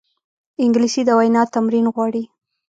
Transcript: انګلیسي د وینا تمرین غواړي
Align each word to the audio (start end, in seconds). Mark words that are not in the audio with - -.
انګلیسي 0.63 1.01
د 1.05 1.09
وینا 1.19 1.43
تمرین 1.55 1.85
غواړي 1.93 2.23